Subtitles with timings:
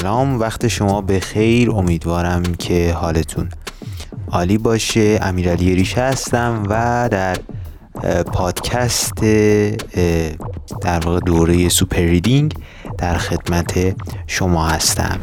[0.00, 0.40] سلام.
[0.40, 1.70] وقت شما به خیر.
[1.70, 3.48] امیدوارم که حالتون
[4.30, 5.18] عالی باشه.
[5.22, 7.36] امیرعلی ریشه هستم و در
[8.22, 9.14] پادکست
[10.80, 12.54] در واقع دوره سوپر ریدینگ
[12.98, 15.20] در خدمت شما هستم.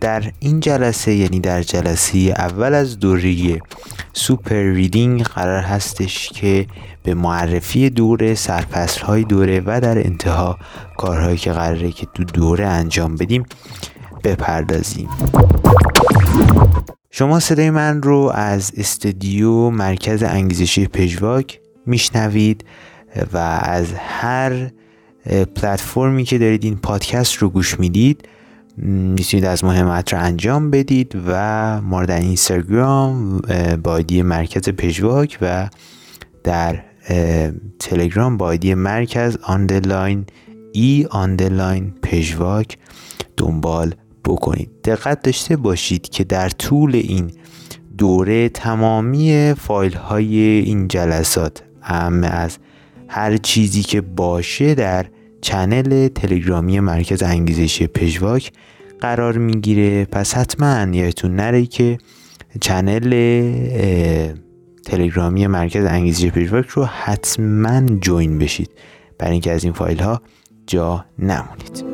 [0.00, 3.58] در این جلسه یعنی در جلسه اول از دوره
[4.12, 6.66] سوپر ریدینگ قرار هستش که
[7.02, 10.58] به معرفی دوره سرپسل های دوره و در انتها
[10.96, 13.46] کارهایی که قراره که تو دوره انجام بدیم
[14.24, 15.08] بپردازیم.
[17.10, 22.64] شما صدای من رو از استودیو مرکز انگیزشی پژواک میشنوید
[23.32, 24.70] و از هر
[25.56, 28.28] پلتفرمی که دارید این پادکست رو گوش می‌دید
[28.76, 33.38] می‌تونید از مهمت رو انجام بدید و ما در اینستاگرام
[33.82, 35.68] با ID مرکز پژواک و
[36.44, 36.82] در
[37.78, 40.24] تلگرام با آیدی مرکز underline
[40.72, 42.78] e underline پژواک
[43.36, 44.70] دنبال بکنید.
[44.84, 47.30] دقت داشته باشید که در طول این
[47.98, 52.58] دوره تمامی فایل های این جلسات اعم از
[53.08, 55.06] هر چیزی که باشه در
[55.42, 58.52] channel تلگرامی مرکز انگیزشی پژواک
[59.00, 60.04] قرار می‌گیره.
[60.04, 61.98] پس حتما یادتون نره که
[62.60, 63.10] channel
[64.84, 68.70] تلگرامی مرکز انگیزشی پژواک رو حتما join بشید.
[69.18, 70.22] برای اینکه از این فایل ها
[70.66, 71.84] جا نمونید.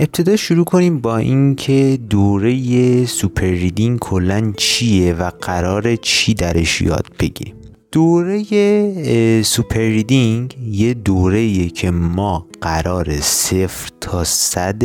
[0.00, 7.06] ابتدا شروع کنیم با اینکه دوره super reading کلا چیه و قراره چی درش یاد
[7.20, 7.59] بگیریم.
[7.92, 14.82] دوره super reading یه دوره که ما قراره صفر تا صد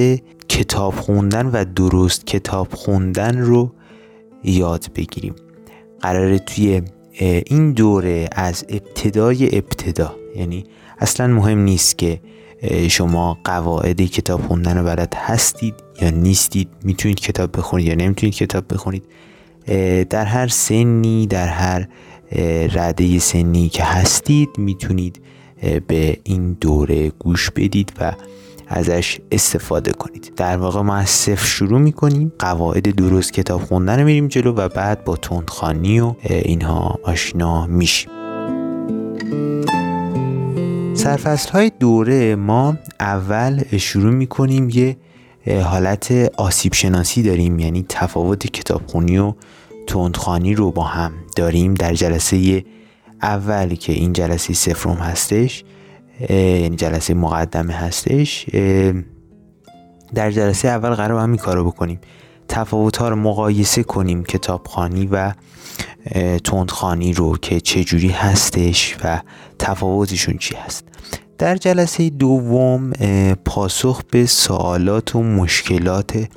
[0.50, 3.72] کتاب خوندن و درست کتاب خوندن رو
[4.44, 5.36] یاد بگیریم.
[6.02, 6.82] قراره توی
[7.46, 10.64] این دوره از ابتدای ابتدا یعنی
[11.00, 12.20] اصلا مهم نیست که
[12.90, 18.74] شما قواعد کتاب خوندن رو بلد هستید یا نیستید می‌تونید کتاب بخونید یا نمی‌تونید کتاب
[18.74, 19.04] بخونید.
[20.10, 21.88] در هر سنی در هر
[22.74, 25.22] رده سنی که هستید می‌تونید
[25.88, 28.14] به این دوره گوش بدید و
[28.68, 30.34] ازش استفاده کنید.
[30.36, 32.34] در واقع ما از صفر شروع می‌کنیم.
[32.40, 38.10] قواعد درست کتاب خوندن رو میریم جلو و بعد با تندخانی و اینها آشنا میشیم.
[40.94, 44.98] سرفصل های دوره ما اول شروع می‌کنیم یه
[45.64, 49.34] حالت آسیب شناسی داریم یعنی تفاوت کتابخونی و
[49.88, 52.66] تندخانی رو با هم داریم در جلسه
[53.22, 55.64] اول که این جلسه سفروم هستش
[56.30, 58.46] یعنی جلسه مقدمه هستش
[60.16, 62.00] در جلسه اول قرار همین کارو بکنیم.
[62.48, 65.34] تفاوت رو مقایسه کنیم کتابخانی و
[66.44, 69.22] تندخانی رو که چجوری هستش و
[69.60, 70.88] تفاوتشون چی هست.
[71.38, 72.92] در جلسه دوم
[73.46, 76.28] پاسخ به سوالات و مشکلات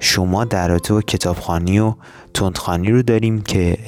[0.00, 1.94] شما در رابطه با کتابخانی و
[2.34, 3.78] تندخوانی رو داریم که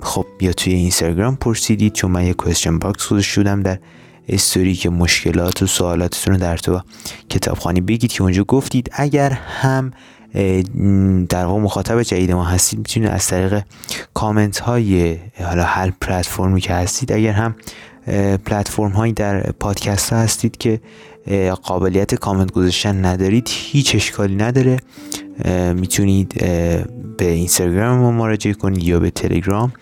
[0.00, 3.78] خب یا توی اینستاگرام پرسیدید چون من یه question box گذاشته شدم در
[4.28, 6.80] استوری که مشکلات و سوالاتتون رو در تو
[7.30, 8.90] کتابخوانی بگید که اونجا گفتید.
[8.92, 9.92] اگر هم
[11.28, 13.62] در واقع مخاطب جدید ما هستید می‌تونید از طریق
[14.14, 17.54] کامنت های حالا هر پلتفرمی که هستید اگر هم
[18.44, 20.80] پلتفرم هایی در پادکست ها هستید که
[21.62, 24.76] قابلیت کامنت گذاشتن ندارید هیچ اشکالی نداره.
[25.74, 26.34] می‌تونید
[27.16, 29.72] به اینستاگرام ما مراجعه کنید یا به تلگرام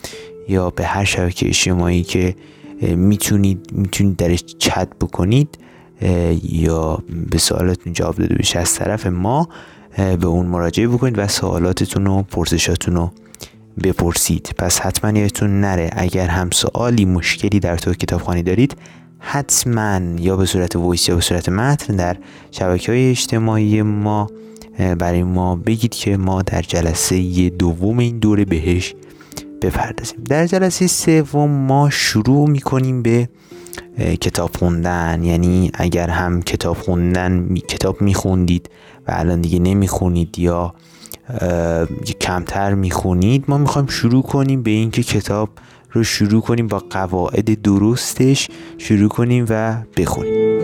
[0.49, 2.35] یا به هر شبکه اجتماعی که
[2.81, 5.59] می‌تونید می‌تونید درش چت بکنید.
[6.43, 9.49] یا به سوالاتون جواب داده بشه از طرف ما
[9.97, 13.11] به اون مراجعه بکنید و سوالاتتون و پرسشاتون رو
[13.85, 14.51] بپرسید.
[14.59, 18.77] پس حتما یادتون نره اگر هم سوالی مشکلی در تو کتابخانی دارید
[19.19, 22.17] حتما یا به صورت ویس یا به صورت متن در
[22.51, 24.27] شبکه های اجتماعی ما
[24.99, 28.95] برای ما بگید که ما در جلسه دوم این دوره بهش
[29.63, 30.25] بپردازیم.
[30.29, 33.29] در جلسه سوم ما شروع می‌کنیم به
[34.21, 35.25] کتاب خوندن.
[35.25, 38.71] یعنی اگر هم کتاب خوندن کتاب میخوندید
[39.09, 40.75] و الان دیگه نمی‌خونید یا
[42.21, 43.45] کمتر می‌خونید.
[43.49, 45.49] ما می‌خوایم شروع کنیم به اینکه کتاب
[45.93, 48.49] رو شروع کنیم با قواعد درستش
[48.79, 50.59] شروع کنیم و بخونیم.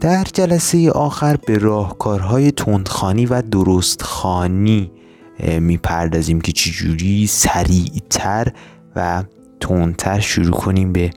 [0.00, 4.90] در جلسه آخر به راهکارهای تندخانی و درستخانی
[5.60, 8.52] می‌پردازیم که چجوری سریعتر
[8.96, 9.22] و
[9.60, 11.10] تندتر شروع کنیم به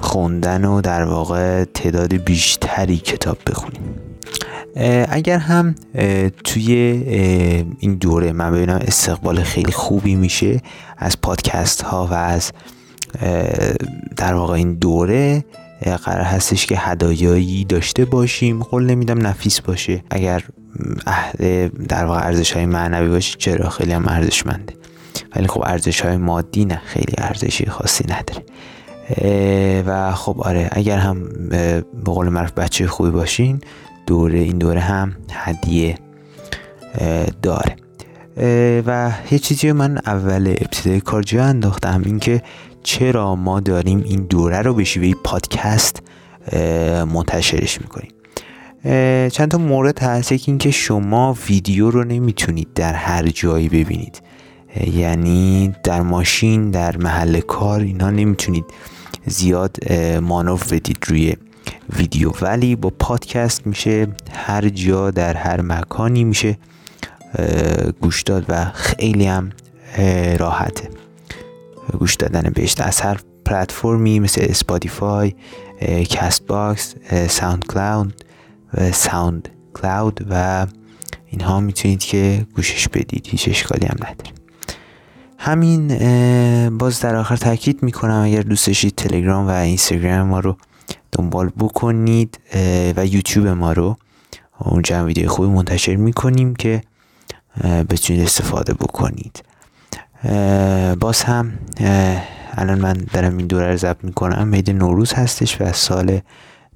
[0.00, 3.82] خوندن و در واقع تعداد بیشتری کتاب بخونیم.
[5.08, 5.74] اگر هم
[6.44, 6.72] توی
[7.78, 10.60] این دوره من ببینم استقبال خیلی خوبی میشه
[10.98, 12.52] از پادکست ها و از
[14.16, 15.44] در واقع این دوره
[16.04, 18.62] قرار هستش که هدایایی داشته باشیم.
[18.62, 20.04] قول نمیدم نفیس باشه.
[20.10, 20.42] اگر
[21.06, 24.74] اهل در واقع ارزش های معنوی باشه چرا؟ خیلی هم ارزشمنده.
[25.36, 28.44] ولی خب ارزش های مادی نه خیلی ارزشی خاصی نداره.
[29.86, 33.60] و خب آره اگر هم به قول معروف بچه خوبی باشین
[34.06, 35.98] دوره این دوره هم هدیه
[37.42, 37.76] داره
[38.86, 42.42] و یه چیزی من اول ابتدای کار جا انداختم اینکه
[42.82, 46.02] چرا ما داریم این دوره رو به شیوه پادکست
[47.12, 48.10] منتشرش می‌کنیم.
[49.28, 50.32] چند تا مورد هست.
[50.32, 54.22] یکی اینکه شما ویدیو رو نمی‌تونید در هر جایی ببینید.
[54.94, 58.64] یعنی در ماشین در محل کار اینا نمی‌تونید
[59.26, 61.36] زیاد مانور بدید روی
[61.96, 66.58] ویدیو ولی با پادکست میشه هر جا در هر مکانی میشه
[68.00, 69.50] گوش داد و خیلی هم
[70.38, 70.90] راحته.
[71.98, 75.34] گوش دادن بهش از هر پلتفرمی مثل Spotify
[76.10, 76.94] Castbox
[77.28, 78.14] SoundCloud
[78.74, 80.66] و SoundCloud و
[81.26, 83.26] اینها می‌تونید که گوشش بدید.
[83.30, 84.30] هیچ اشکالی هم نداره.
[85.38, 85.88] همین
[86.78, 90.56] باز در آخر تاکید می‌کنم اگر دوست داشتید تلگرام و اینستاگرام ما رو
[91.18, 92.40] دنبال بکنید
[92.96, 93.96] و یوتیوب ما رو
[94.58, 96.82] اونجا هم ویدیو خوبی منتشر می‌کنیم که
[97.90, 99.42] بتونید استفاده بکنید.
[101.00, 101.52] باز هم
[102.52, 104.48] الان من دارم این دوره رو ضبط می‌کنم.
[104.48, 106.20] مید نوروز هستش و سال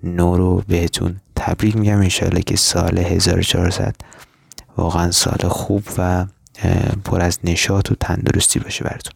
[0.03, 1.99] نو رو بهتون تبریک میگم.
[1.99, 3.95] انشاءالله که سال 1400
[4.77, 6.27] واقعا سال خوب و
[7.05, 9.13] پر از نشاط و تندرستی باشه براتون.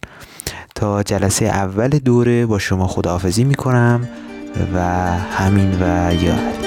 [0.75, 4.09] تا جلسه اول دوره با شما خداحافظی می‌کنم.
[4.75, 4.79] و
[5.19, 6.63] همین و یاد